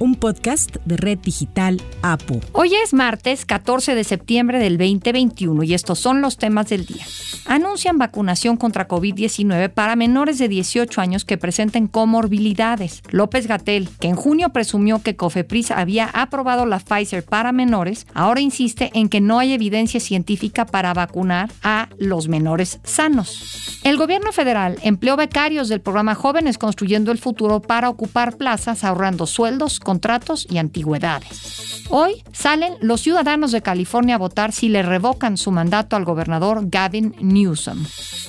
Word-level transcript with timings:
un 0.00 0.14
podcast 0.14 0.76
de 0.86 0.96
Red 0.96 1.18
Digital 1.18 1.80
APU. 2.00 2.40
Hoy 2.52 2.72
es 2.82 2.94
martes 2.94 3.44
14 3.44 3.94
de 3.94 4.02
septiembre 4.02 4.58
del 4.58 4.78
2021 4.78 5.62
y 5.62 5.74
estos 5.74 5.98
son 5.98 6.22
los 6.22 6.38
temas 6.38 6.70
del 6.70 6.86
día. 6.86 7.04
Anuncian 7.44 7.98
vacunación 7.98 8.56
contra 8.56 8.88
COVID-19 8.88 9.68
para 9.68 9.96
menores 9.96 10.38
de 10.38 10.48
18 10.48 11.00
años 11.02 11.26
que 11.26 11.36
presenten 11.36 11.86
comorbilidades. 11.86 13.02
López 13.10 13.46
Gatel, 13.46 13.90
que 14.00 14.08
en 14.08 14.16
junio 14.16 14.48
presumió 14.50 15.02
que 15.02 15.16
Cofepris 15.16 15.70
había 15.70 16.06
aprobado 16.06 16.64
la 16.64 16.78
Pfizer 16.78 17.22
para 17.22 17.52
menores, 17.52 18.06
ahora 18.14 18.40
insiste 18.40 18.90
en 18.94 19.10
que 19.10 19.20
no 19.20 19.38
hay 19.38 19.52
evidencia 19.52 20.00
científica 20.00 20.64
para 20.64 20.94
vacunar 20.94 21.50
a 21.62 21.90
los 21.98 22.26
menores 22.28 22.80
sanos. 22.84 23.78
El 23.84 23.98
gobierno 23.98 24.32
federal 24.32 24.78
empleó 24.82 25.16
becarios 25.16 25.68
del 25.68 25.82
programa 25.82 26.14
Jóvenes 26.14 26.56
Construyendo 26.56 27.12
el 27.12 27.18
Futuro 27.18 27.60
para 27.60 27.90
ocupar 27.90 28.38
plazas 28.38 28.82
ahorrando 28.82 29.26
sueldos, 29.26 29.78
contratos 29.90 30.46
y 30.48 30.58
antigüedades. 30.58 31.82
Hoy 31.88 32.22
salen 32.30 32.74
los 32.80 33.00
ciudadanos 33.00 33.50
de 33.50 33.60
California 33.60 34.14
a 34.14 34.18
votar 34.18 34.52
si 34.52 34.68
le 34.68 34.84
revocan 34.84 35.36
su 35.36 35.50
mandato 35.50 35.96
al 35.96 36.04
gobernador 36.04 36.60
Gavin 36.70 37.12
Newsom. 37.20 37.84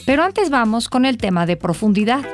Pero 0.07 0.23
antes 0.23 0.49
vamos 0.49 0.89
con 0.89 1.05
el 1.05 1.17
tema 1.17 1.45
de 1.45 1.57
profundidad 1.57 2.25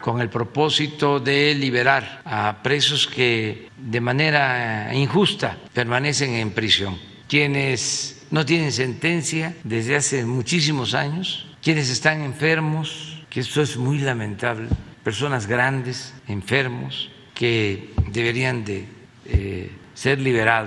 con 0.00 0.20
el 0.20 0.28
propósito 0.28 1.20
de 1.20 1.54
liberar 1.54 2.22
a 2.24 2.62
presos 2.62 3.06
que 3.06 3.68
de 3.76 4.00
manera 4.00 4.92
injusta 4.94 5.58
permanecen 5.72 6.34
en 6.34 6.50
prisión, 6.50 6.96
quienes 7.28 8.26
no 8.30 8.44
tienen 8.44 8.72
sentencia 8.72 9.54
desde 9.62 9.96
hace 9.96 10.24
muchísimos 10.24 10.94
años, 10.94 11.46
quienes 11.62 11.90
están 11.90 12.22
enfermos, 12.22 13.22
que 13.28 13.40
esto 13.40 13.60
es 13.60 13.76
muy 13.76 13.98
lamentable, 13.98 14.68
personas 15.04 15.46
grandes, 15.46 16.14
enfermos, 16.26 17.10
que 17.38 17.94
deberían 18.10 18.64
de 18.64 18.84
eh, 19.26 19.70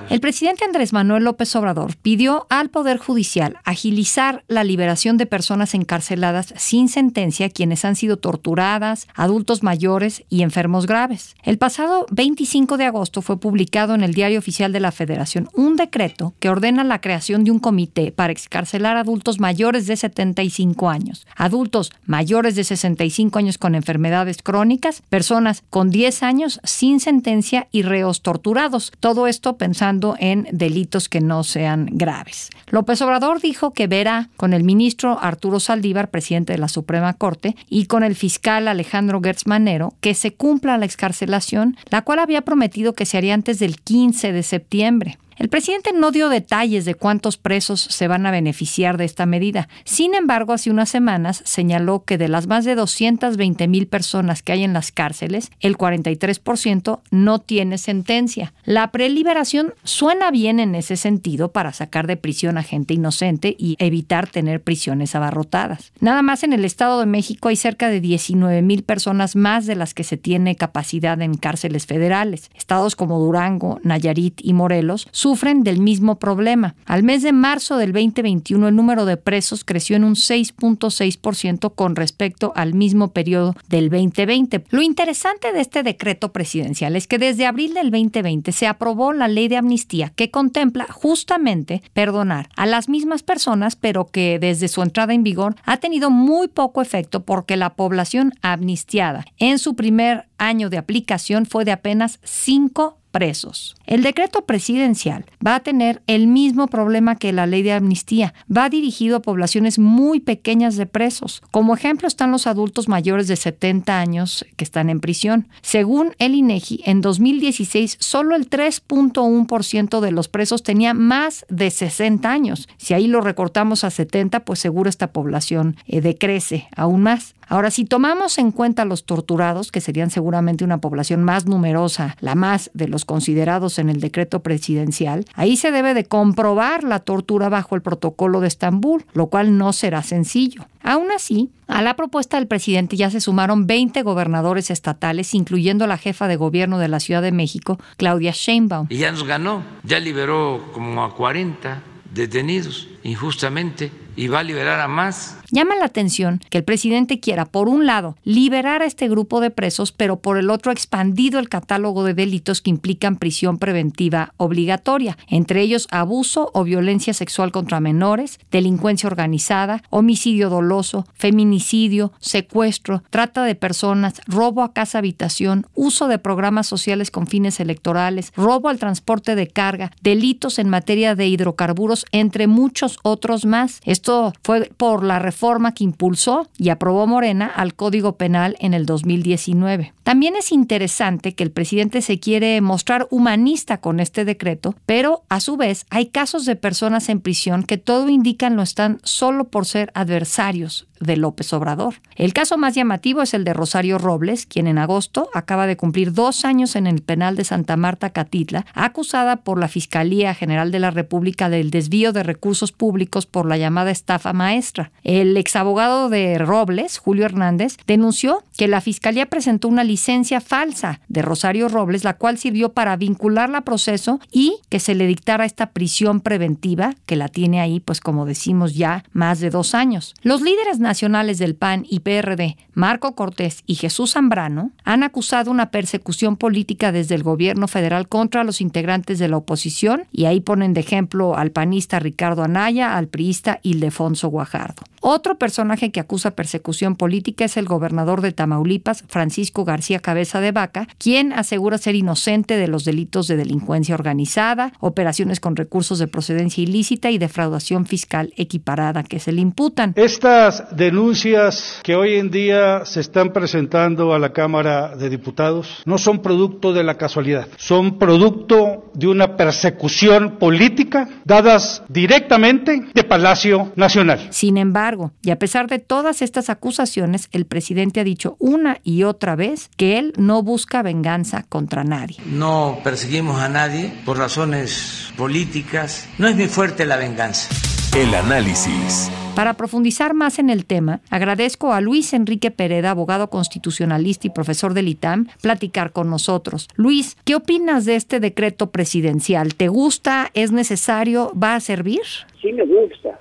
El 0.10 0.20
presidente 0.20 0.66
Andrés 0.66 0.92
Manuel 0.92 1.24
López 1.24 1.56
Obrador 1.56 1.96
pidió 1.96 2.48
al 2.50 2.70
Poder 2.70 2.98
Judicial 2.98 3.60
agilizar 3.64 4.44
la 4.50 4.66
liberación 4.66 5.16
de 5.16 5.26
personas 5.26 5.74
encarceladas 5.74 6.54
sin 6.58 6.90
sentencia 6.90 7.50
quienes 7.50 7.86
han 7.86 7.96
sido 7.96 8.18
torturadas, 8.18 9.08
adultos 9.14 9.64
mayores 9.64 10.26
y 10.30 10.42
enfermos 10.42 10.86
graves. 10.86 11.38
El 11.44 11.58
pasado 11.58 12.06
25 12.12 12.76
de 12.76 12.84
agosto 12.84 13.22
fue 13.22 13.40
publicado 13.40 13.96
en 13.96 14.04
el 14.04 14.14
Diario 14.14 14.38
Oficial 14.38 14.74
de 14.74 14.82
la 14.82 14.92
Federación 14.92 15.48
un 15.54 15.78
decreto 15.78 16.34
que 16.40 16.50
ordena 16.50 16.84
la 16.84 17.00
creación 17.00 17.46
de 17.46 17.52
un 17.52 17.60
comité 17.60 18.12
para 18.12 18.34
excarcelar 18.34 18.98
adultos 18.98 19.40
mayores 19.40 19.88
de 19.88 19.96
75 19.96 20.90
años, 20.90 21.26
adultos 21.38 21.94
mayores 22.06 22.56
de 22.56 22.66
65 22.66 23.40
años 23.40 23.58
con 23.58 23.76
enfermedades 23.76 24.44
crónicas, 24.44 25.04
personas 25.08 25.64
con 25.70 25.90
10 25.90 26.24
años 26.24 26.60
sin 26.66 27.00
sentencia 27.00 27.70
y 27.72 27.84
reos 27.84 28.24
torturados. 28.24 28.92
Todo 29.00 29.21
esto 29.28 29.58
pensando 29.58 30.16
en 30.20 30.48
delitos 30.52 31.10
que 31.10 31.22
no 31.22 31.44
sean 31.44 31.88
graves. 31.92 32.50
López 32.70 33.02
Obrador 33.02 33.42
dijo 33.42 33.72
que 33.72 33.88
verá 33.88 34.30
con 34.38 34.54
el 34.54 34.64
ministro 34.64 35.20
Arturo 35.22 35.60
Saldívar, 35.60 36.10
presidente 36.10 36.54
de 36.54 36.60
la 36.60 36.68
Suprema 36.68 37.14
Corte, 37.14 37.56
y 37.70 37.86
con 37.86 38.04
el 38.04 38.16
fiscal 38.16 38.68
Alejandro 38.68 39.22
Gertz 39.22 39.48
Manero 39.48 39.94
que 40.02 40.14
se 40.14 40.34
cumpla 40.34 40.78
la 40.78 40.86
excarcelación, 40.86 41.78
la 41.90 42.02
cual 42.02 42.20
había 42.20 42.42
prometido 42.42 42.94
que 42.94 43.06
se 43.06 43.18
haría 43.18 43.34
antes 43.34 43.60
del 43.60 43.80
15 43.80 44.32
de 44.32 44.44
septiembre. 44.44 45.18
El 45.42 45.50
presidente 45.50 45.90
no 45.92 46.12
dio 46.12 46.30
detalles 46.30 46.86
de 46.86 46.94
cuántos 46.94 47.38
presos 47.38 47.82
se 47.82 48.08
van 48.08 48.28
a 48.28 48.32
beneficiar 48.32 48.98
de 48.98 49.06
esta 49.06 49.26
medida. 49.26 49.70
Sin 49.86 50.14
embargo, 50.14 50.54
hace 50.54 50.70
unas 50.70 50.90
semanas 50.90 51.42
señaló 51.48 52.04
que 52.04 52.20
de 52.20 52.28
las 52.28 52.46
más 52.46 52.64
de 52.64 52.76
220 52.76 53.68
mil 53.68 53.88
personas 53.88 54.44
que 54.44 54.52
hay 54.52 54.64
en 54.64 54.74
las 54.74 54.92
cárceles, 54.92 55.50
el 55.60 55.80
43% 55.80 57.00
no 57.10 57.40
tiene 57.40 57.80
sentencia. 57.80 58.54
La 58.66 58.92
preliberación 58.92 59.74
suena 59.84 60.30
bien 60.30 60.60
en 60.60 60.76
ese 60.76 60.96
sentido 60.96 61.52
para 61.52 61.74
sacar 61.74 62.06
de 62.06 62.18
prisión 62.18 62.60
a 62.60 62.62
gente 62.62 62.94
inocente 62.94 63.56
y 63.58 63.78
evitar 63.80 64.28
tener 64.28 64.62
prisiones 64.62 65.16
abarrotadas. 65.16 65.92
Nada 66.02 66.22
más 66.22 66.44
en 66.44 66.54
el 66.54 66.66
Estado 66.66 67.00
de 67.00 67.08
México 67.08 67.50
hay 67.50 67.56
cerca 67.56 67.90
de 67.90 68.00
19 68.00 68.62
mil 68.62 68.84
personas 68.84 69.36
más 69.36 69.66
de 69.66 69.76
las 69.76 69.96
que 69.96 70.04
se 70.04 70.18
tiene 70.18 70.56
capacidad 70.56 71.20
en 71.20 71.34
cárceles 71.34 71.88
federales. 71.88 72.52
Estados 72.54 72.96
como 72.96 73.18
Durango, 73.18 73.80
Nayarit 73.82 74.40
y 74.44 74.54
Morelos 74.54 75.08
sufren 75.32 75.64
del 75.64 75.80
mismo 75.80 76.20
problema. 76.20 76.76
Al 76.86 77.04
mes 77.04 77.24
de 77.24 77.32
marzo 77.32 77.78
del 77.78 77.94
2021 77.94 78.68
el 78.68 78.76
número 78.76 79.06
de 79.06 79.16
presos 79.16 79.64
creció 79.64 79.96
en 79.96 80.04
un 80.04 80.16
6.6% 80.16 81.74
con 81.74 81.96
respecto 81.96 82.52
al 82.54 82.74
mismo 82.74 83.14
periodo 83.14 83.56
del 83.70 83.90
2020. 83.90 84.66
Lo 84.72 84.82
interesante 84.82 85.54
de 85.54 85.62
este 85.62 85.84
decreto 85.84 86.34
presidencial 86.34 86.98
es 86.98 87.08
que 87.08 87.18
desde 87.18 87.46
abril 87.46 87.74
del 87.74 87.92
2020 87.92 88.52
se 88.52 88.68
aprobó 88.68 89.14
la 89.14 89.30
ley 89.30 89.48
de 89.48 89.56
amnistía 89.56 90.10
que 90.10 90.32
contempla 90.32 90.86
justamente 90.92 91.82
perdonar 91.94 92.50
a 92.58 92.66
las 92.66 92.90
mismas 92.90 93.24
personas, 93.24 93.78
pero 93.78 94.08
que 94.08 94.38
desde 94.38 94.68
su 94.68 94.82
entrada 94.82 95.14
en 95.14 95.24
vigor 95.24 95.56
ha 95.64 95.78
tenido 95.78 96.10
muy 96.10 96.50
poco 96.50 96.82
efecto 96.82 97.24
porque 97.24 97.56
la 97.56 97.76
población 97.76 98.34
amnistiada 98.42 99.24
en 99.38 99.60
su 99.60 99.78
primer 99.78 100.28
año 100.38 100.70
de 100.70 100.78
aplicación 100.78 101.46
fue 101.46 101.64
de 101.64 101.72
apenas 101.72 102.20
5 102.24 102.98
presos. 103.12 103.76
El 103.86 104.04
decreto 104.04 104.46
presidencial 104.46 105.26
va 105.46 105.56
a 105.56 105.60
tener 105.60 106.02
el 106.08 106.28
mismo 106.28 106.68
problema 106.68 107.16
que 107.16 107.34
la 107.34 107.46
ley 107.46 107.62
de 107.62 107.74
amnistía. 107.74 108.34
Va 108.56 108.70
dirigido 108.70 109.18
a 109.18 109.22
poblaciones 109.22 109.80
muy 109.80 110.20
pequeñas 110.20 110.78
de 110.78 110.86
presos. 110.86 111.42
Como 111.52 111.76
ejemplo 111.76 112.08
están 112.08 112.32
los 112.32 112.48
adultos 112.48 112.88
mayores 112.88 113.28
de 113.28 113.36
70 113.36 114.00
años 114.00 114.46
que 114.56 114.64
están 114.64 114.90
en 114.90 115.00
prisión. 115.00 115.48
Según 115.62 116.16
el 116.18 116.36
INEGI, 116.36 116.82
en 116.86 117.02
2016 117.02 117.98
solo 118.00 118.36
el 118.36 118.50
3.1% 118.50 120.00
de 120.00 120.12
los 120.12 120.28
presos 120.28 120.64
tenía 120.64 120.94
más 120.94 121.46
de 121.50 121.70
60 121.70 122.32
años. 122.32 122.68
Si 122.78 122.94
ahí 122.94 123.08
lo 123.08 123.22
recortamos 123.22 123.84
a 123.84 123.90
70, 123.90 124.42
pues 124.42 124.60
seguro 124.60 124.90
esta 124.90 125.12
población 125.12 125.76
eh, 125.86 126.02
decrece 126.02 126.68
aún 126.76 127.04
más. 127.04 127.36
Ahora, 127.52 127.70
si 127.70 127.84
tomamos 127.84 128.38
en 128.38 128.52
cuenta 128.52 128.86
los 128.86 129.04
torturados, 129.04 129.74
que 129.74 129.82
serían 129.82 130.10
seguramente 130.10 130.64
una 130.64 130.78
población 130.78 131.22
más 131.22 131.48
numerosa, 131.48 132.16
la 132.22 132.34
más 132.34 132.72
de 132.74 132.88
los 132.88 133.04
considerados 133.04 133.78
en 133.78 133.90
el 133.90 134.00
decreto 134.00 134.42
presidencial, 134.42 135.26
ahí 135.34 135.58
se 135.58 135.72
debe 135.72 135.94
de 135.94 136.06
comprobar 136.06 136.86
la 136.86 137.00
tortura 137.00 137.50
bajo 137.50 137.76
el 137.76 137.82
protocolo 137.82 138.40
de 138.40 138.48
Estambul, 138.48 139.04
lo 139.12 139.28
cual 139.28 139.58
no 139.58 139.74
será 139.74 140.02
sencillo. 140.02 140.66
Aún 140.82 141.12
así, 141.14 141.50
a 141.68 141.82
la 141.82 141.98
propuesta 141.98 142.38
del 142.38 142.48
presidente 142.48 142.96
ya 142.96 143.10
se 143.10 143.20
sumaron 143.20 143.68
20 143.68 144.02
gobernadores 144.04 144.72
estatales, 144.72 145.36
incluyendo 145.36 145.88
la 145.88 145.98
jefa 145.98 146.30
de 146.30 146.38
gobierno 146.38 146.80
de 146.80 146.88
la 146.88 147.02
Ciudad 147.02 147.22
de 147.22 147.34
México, 147.34 147.78
Claudia 147.98 148.32
Sheinbaum. 148.34 148.88
Y 148.90 148.96
ya 148.96 149.12
nos 149.12 149.26
ganó, 149.26 149.62
ya 149.84 150.00
liberó 150.00 150.70
como 150.72 151.04
a 151.04 151.14
40 151.14 151.84
detenidos 152.14 152.88
injustamente 153.04 153.92
y 154.16 154.30
va 154.30 154.40
a 154.40 154.44
liberar 154.44 154.80
a 154.80 154.88
más. 154.88 155.38
Llama 155.54 155.76
la 155.76 155.84
atención 155.84 156.40
que 156.50 156.60
el 156.60 156.64
presidente 156.64 157.20
quiera, 157.20 157.44
por 157.44 157.68
un 157.68 157.86
lado, 157.86 158.16
liberar 158.24 158.82
a 158.82 158.86
este 158.86 159.10
grupo 159.10 159.42
de 159.42 159.50
presos, 159.50 159.92
pero 159.92 160.16
por 160.16 160.38
el 160.38 160.50
otro, 160.50 160.72
expandido 160.72 161.40
el 161.40 161.50
catálogo 161.50 162.06
de 162.06 162.14
delitos 162.14 162.62
que 162.62 162.70
implican 162.70 163.18
prisión 163.18 163.58
preventiva 163.58 164.34
obligatoria, 164.38 165.18
entre 165.28 165.60
ellos 165.60 165.90
abuso 165.92 166.52
o 166.54 166.64
violencia 166.64 167.14
sexual 167.14 167.52
contra 167.52 167.82
menores, 167.82 168.40
delincuencia 168.50 169.08
organizada, 169.08 169.84
homicidio 169.90 170.50
doloso, 170.50 171.06
feminicidio, 171.16 172.14
secuestro, 172.20 173.04
trata 173.10 173.44
de 173.44 173.56
personas, 173.56 174.22
robo 174.28 174.64
a 174.64 174.72
casa 174.72 175.00
habitación, 175.00 175.68
uso 175.76 176.08
de 176.08 176.18
programas 176.18 176.66
sociales 176.66 177.12
con 177.12 177.28
fines 177.28 177.60
electorales, 177.60 178.32
robo 178.38 178.70
al 178.70 178.80
transporte 178.80 179.36
de 179.36 179.48
carga, 179.48 179.92
delitos 180.02 180.60
en 180.60 180.70
materia 180.70 181.14
de 181.14 181.28
hidrocarburos, 181.28 182.06
entre 182.14 182.48
muchos 182.48 183.00
otros 183.04 183.46
más. 183.46 183.82
Esto 183.84 184.32
fue 184.44 184.72
por 184.78 185.04
la 185.04 185.20
reforma 185.20 185.41
que 185.74 185.84
impulsó 185.84 186.48
y 186.58 186.70
aprobó 186.70 187.08
Morena 187.08 187.48
al 187.48 187.74
Código 187.74 188.16
Penal 188.16 188.56
en 188.60 188.76
el 188.76 188.86
2019. 188.86 189.92
También 190.04 190.36
es 190.36 190.52
interesante 190.52 191.34
que 191.34 191.44
el 191.44 191.52
presidente 191.52 192.04
se 192.04 192.20
quiere 192.20 192.62
mostrar 192.62 193.08
humanista 193.10 193.80
con 193.80 194.00
este 194.00 194.24
decreto, 194.24 194.76
pero 194.86 195.24
a 195.30 195.40
su 195.40 195.58
vez 195.58 195.86
hay 195.90 196.08
casos 196.08 196.46
de 196.46 196.56
personas 196.56 197.10
en 197.10 197.22
prisión 197.22 197.64
que 197.64 197.78
todo 197.78 198.10
indican 198.10 198.56
lo 198.56 198.62
están 198.62 199.00
solo 199.04 199.50
por 199.50 199.66
ser 199.66 199.92
adversarios 199.96 200.88
de 201.02 201.18
López 201.18 201.52
Obrador. 201.54 201.96
El 202.16 202.34
caso 202.34 202.58
más 202.58 202.76
llamativo 202.76 203.22
es 203.22 203.34
el 203.34 203.44
de 203.44 203.54
Rosario 203.54 203.98
Robles, 203.98 204.46
quien 204.46 204.68
en 204.68 204.78
agosto 204.78 205.30
acaba 205.34 205.68
de 205.68 205.78
cumplir 205.78 206.14
dos 206.14 206.46
años 206.46 206.76
en 206.76 206.88
el 206.88 207.02
penal 207.02 207.36
de 207.36 207.44
Santa 207.44 207.78
Marta 207.78 208.12
Catitla, 208.12 208.66
acusada 208.74 209.38
por 209.38 209.60
la 209.60 209.68
Fiscalía 209.68 210.34
General 210.34 210.72
de 210.72 210.80
la 210.80 210.92
República 210.92 211.50
del 211.50 211.72
desvío 211.72 212.14
de 212.14 212.24
recursos 212.24 212.72
públicos 212.72 213.26
por 213.26 213.46
la 213.46 213.58
llamada 213.58 213.92
estafa 213.92 214.34
maestra. 214.34 214.92
El 215.04 215.38
exabogado 215.38 216.10
de 216.10 216.38
Robles, 216.38 216.98
Julio 216.98 217.26
Hernández, 217.26 217.78
denunció 217.88 218.44
que 218.58 218.68
la 218.68 218.82
Fiscalía 218.82 219.28
presentó 219.28 219.68
una 219.68 219.84
licencia 219.84 220.42
falsa 220.42 221.02
de 221.08 221.22
Rosario 221.22 221.68
Robles, 221.68 222.04
la 222.04 222.18
cual 222.18 222.38
sirvió 222.38 222.74
para 222.74 222.96
vincularla 222.96 223.60
a 223.60 223.62
proceso 223.62 224.20
y 224.32 224.60
que 224.70 224.80
se 224.80 224.96
le 224.96 225.08
dictara 225.08 225.46
esta 225.46 225.72
prisión 225.72 226.22
preventiva, 226.22 226.94
que 227.06 227.16
la 227.16 227.28
tiene 227.28 227.62
ahí, 227.62 227.80
pues 227.80 228.02
como 228.02 228.26
decimos 228.26 228.76
ya, 228.76 229.04
más 229.14 229.40
de 229.40 229.50
dos 229.50 229.74
años. 229.74 230.14
Los 230.22 230.42
líderes 230.42 230.80
del 230.92 231.56
PAN 231.56 231.86
y 231.90 232.02
PRD, 232.02 232.58
Marco 232.74 233.16
Cortés 233.16 233.64
y 233.66 233.76
Jesús 233.76 234.14
Zambrano, 234.14 234.72
han 234.84 235.04
acusado 235.04 235.50
una 235.50 235.72
persecución 235.72 236.36
política 236.36 236.92
desde 236.92 237.16
el 237.16 237.24
gobierno 237.24 237.68
federal 237.68 238.10
contra 238.10 238.44
los 238.44 238.60
integrantes 238.60 239.18
de 239.18 239.30
la 239.30 239.38
oposición 239.38 240.04
y 240.12 240.26
ahí 240.26 240.42
ponen 240.42 240.74
de 240.74 240.82
ejemplo 240.82 241.38
al 241.38 241.52
panista 241.52 242.00
Ricardo 242.00 242.44
Anaya, 242.44 242.98
al 242.98 243.08
priista 243.08 243.60
Ildefonso 243.64 244.28
Guajardo. 244.28 244.84
Otro 245.04 245.40
personaje 245.40 245.92
que 245.92 246.00
acusa 246.00 246.32
persecución 246.32 246.96
política 246.96 247.46
es 247.46 247.58
el 247.58 247.66
gobernador 247.66 248.22
de 248.22 248.34
Tamaulipas, 248.34 249.04
Francisco 249.08 249.66
García 249.66 250.00
Cabeza 250.00 250.42
de 250.42 250.52
Vaca, 250.52 250.88
quien 251.00 251.34
asegura 251.34 251.80
ser 251.80 251.96
inocente 251.96 252.56
de 252.56 252.68
los 252.68 252.86
delitos 252.86 253.28
de 253.28 253.36
delincuencia 253.36 253.96
organizada, 253.96 254.74
operaciones 254.80 255.40
con 255.40 255.56
recursos 255.56 255.98
de 255.98 256.08
procedencia 256.08 256.64
ilícita 256.64 257.10
y 257.10 257.18
defraudación 257.18 257.88
fiscal 257.88 258.32
equiparada 258.38 259.04
que 259.04 259.20
se 259.20 259.32
le 259.32 259.42
imputan. 259.42 259.94
Estas 259.96 260.64
denuncias 260.82 261.80
que 261.84 261.94
hoy 261.94 262.16
en 262.16 262.32
día 262.32 262.86
se 262.86 263.02
están 263.02 263.34
presentando 263.34 264.16
a 264.16 264.20
la 264.20 264.34
Cámara 264.34 264.96
de 264.96 265.12
Diputados 265.12 265.84
no 265.86 266.00
son 266.00 266.24
producto 266.24 266.74
de 266.74 266.84
la 266.84 266.98
casualidad, 266.98 267.48
son 267.58 268.00
producto 268.00 268.90
de 268.96 269.06
una 269.06 269.38
persecución 269.38 270.40
política 270.40 271.08
dadas 271.24 271.84
directamente 271.88 272.82
de 272.96 273.04
Palacio 273.04 273.72
Nacional. 273.76 274.30
Sin 274.32 274.58
embargo, 274.58 275.12
y 275.22 275.30
a 275.30 275.38
pesar 275.38 275.68
de 275.68 275.78
todas 275.78 276.24
estas 276.24 276.50
acusaciones, 276.50 277.30
el 277.32 277.46
presidente 277.46 278.00
ha 278.00 278.04
dicho 278.04 278.36
una 278.40 278.80
y 278.84 279.04
otra 279.04 279.36
vez 279.36 279.70
que 279.78 280.00
él 280.00 280.14
no 280.18 280.42
busca 280.42 280.82
venganza 280.82 281.46
contra 281.48 281.84
nadie. 281.84 282.18
No 282.26 282.80
perseguimos 282.84 283.40
a 283.40 283.50
nadie 283.50 283.94
por 284.04 284.18
razones 284.18 285.14
políticas. 285.16 286.08
No 286.18 286.28
es 286.28 286.36
muy 286.36 286.48
fuerte 286.48 286.88
la 286.88 286.98
venganza. 286.98 287.50
El 287.96 288.16
análisis. 288.16 289.12
Para 289.36 289.54
profundizar 289.54 290.14
más 290.14 290.40
en 290.40 290.50
el 290.50 290.66
tema, 290.66 291.00
agradezco 291.10 291.72
a 291.72 291.80
Luis 291.80 292.14
Enrique 292.14 292.52
Pereda, 292.52 292.92
abogado 292.92 293.30
constitucionalista 293.30 294.28
y 294.28 294.30
profesor 294.30 294.74
del 294.74 294.90
ITAM, 294.90 295.28
platicar 295.42 295.94
con 295.94 296.10
nosotros. 296.10 296.68
Luis, 296.76 297.16
¿qué 297.24 297.36
opinas 297.36 297.86
de 297.86 297.96
este 297.96 298.20
decreto 298.20 298.72
presidencial? 298.72 299.56
¿Te 299.56 299.70
gusta? 299.70 300.30
¿Es 300.34 300.52
necesario? 300.52 301.32
¿Va 301.42 301.56
a 301.56 301.60
servir? 301.62 302.02
Sí 302.42 302.52
me 302.52 302.66
gusta 302.66 303.20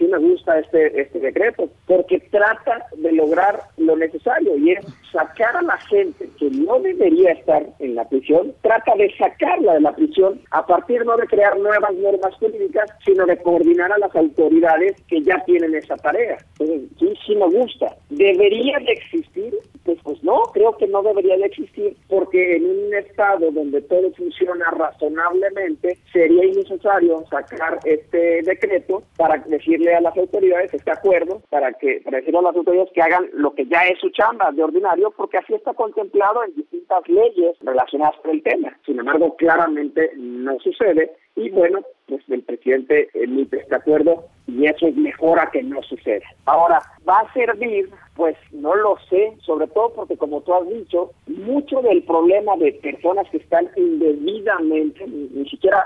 sí 0.00 0.06
me 0.06 0.18
gusta 0.18 0.58
este, 0.58 0.98
este 0.98 1.20
decreto, 1.20 1.68
porque 1.86 2.18
trata 2.30 2.86
de 2.96 3.12
lograr 3.12 3.60
lo 3.76 3.96
necesario 3.96 4.56
y 4.56 4.72
es 4.72 4.84
sacar 5.12 5.54
a 5.56 5.62
la 5.62 5.76
gente 5.76 6.28
que 6.38 6.48
no 6.50 6.80
debería 6.80 7.32
estar 7.32 7.66
en 7.78 7.94
la 7.94 8.08
prisión, 8.08 8.54
trata 8.62 8.94
de 8.96 9.14
sacarla 9.18 9.74
de 9.74 9.80
la 9.80 9.94
prisión 9.94 10.40
a 10.52 10.64
partir 10.64 11.04
no 11.04 11.16
de 11.18 11.26
crear 11.26 11.58
nuevas 11.58 11.94
normas 11.94 12.34
jurídicas, 12.36 12.90
sino 13.04 13.26
de 13.26 13.36
coordinar 13.42 13.92
a 13.92 13.98
las 13.98 14.14
autoridades 14.16 14.96
que 15.06 15.20
ya 15.22 15.38
tienen 15.44 15.74
esa 15.74 15.96
tarea. 15.96 16.38
Sí, 16.58 17.14
sí 17.26 17.36
me 17.36 17.46
gusta. 17.46 17.94
¿Debería 18.08 18.78
de 18.78 18.92
existir? 18.92 19.54
Pues, 19.84 19.98
pues 20.02 20.22
no, 20.24 20.40
creo 20.54 20.76
que 20.78 20.86
no 20.86 21.02
debería 21.02 21.36
de 21.36 21.46
existir, 21.46 21.94
porque 22.10 22.56
en 22.56 22.64
un 22.66 22.94
estado 22.94 23.50
donde 23.52 23.80
todo 23.82 24.12
funciona 24.12 24.64
razonablemente, 24.72 25.96
sería 26.12 26.44
innecesario 26.44 27.24
sacar 27.30 27.78
este 27.84 28.42
decreto 28.42 29.02
para 29.16 29.38
decirle 29.46 29.94
a 29.94 30.00
las 30.00 30.16
autoridades, 30.16 30.74
este 30.74 30.90
acuerdo, 30.90 31.40
para 31.48 31.72
que 31.72 32.00
para 32.04 32.18
decirle 32.18 32.40
a 32.40 32.42
las 32.42 32.56
autoridades 32.56 32.90
que 32.92 33.02
hagan 33.02 33.30
lo 33.32 33.54
que 33.54 33.66
ya 33.66 33.82
es 33.84 33.98
su 34.00 34.10
chamba 34.10 34.50
de 34.52 34.62
ordinario, 34.62 35.12
porque 35.16 35.38
así 35.38 35.54
está 35.54 35.72
contemplado 35.72 36.44
en 36.44 36.54
distintas 36.54 37.08
leyes 37.08 37.56
relacionadas 37.60 38.16
con 38.20 38.32
el 38.32 38.42
tema. 38.42 38.76
Sin 38.84 38.98
embargo, 38.98 39.36
claramente 39.36 40.10
no 40.16 40.58
sucede 40.58 41.12
y 41.40 41.50
bueno, 41.50 41.80
pues 42.06 42.22
el 42.28 42.42
presidente 42.42 43.08
emite 43.14 43.58
este 43.58 43.74
acuerdo 43.74 44.24
y 44.46 44.66
eso 44.66 44.86
es 44.86 44.96
mejor 44.96 45.40
a 45.40 45.50
que 45.50 45.62
no 45.62 45.82
suceda. 45.82 46.26
Ahora, 46.44 46.82
¿va 47.08 47.20
a 47.20 47.32
servir? 47.32 47.88
Pues 48.14 48.36
no 48.52 48.74
lo 48.74 48.98
sé, 49.08 49.32
sobre 49.40 49.66
todo 49.68 49.92
porque 49.94 50.16
como 50.16 50.42
tú 50.42 50.52
has 50.52 50.68
dicho, 50.68 51.12
mucho 51.26 51.80
del 51.80 52.02
problema 52.02 52.56
de 52.56 52.72
personas 52.72 53.26
que 53.30 53.38
están 53.38 53.70
indebidamente, 53.76 55.06
ni 55.06 55.48
siquiera 55.48 55.82